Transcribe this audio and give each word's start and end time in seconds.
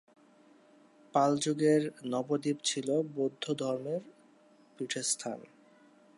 পাল 1.13 1.31
যুগে 1.37 1.73
নবদ্বীপ 2.05 2.57
ছিল 2.63 2.87
বৌদ্ধ 3.15 3.43
ধর্মের 3.53 4.01
পীঠস্থান। 4.77 5.39